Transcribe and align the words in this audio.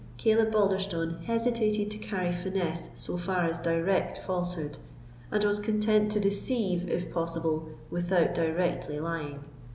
Caleb 0.17 0.51
Balderstone 0.51 1.21
hesitated 1.25 1.91
to 1.91 1.97
carry 1.99 2.31
finesse 2.31 2.89
so 2.95 3.17
far 3.17 3.45
as 3.45 3.59
direct 3.59 4.17
falsehood, 4.17 4.79
and 5.31 5.43
was 5.43 5.59
content 5.59 6.11
to 6.13 6.19
deceive, 6.19 6.89
if 6.89 7.11
possible, 7.13 7.69
without 7.91 8.33
directly 8.33 8.99
lying. 8.99 9.45